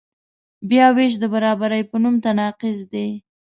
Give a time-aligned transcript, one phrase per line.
[0.69, 3.07] بیاوېش د برابرۍ په نوم تناقض دی.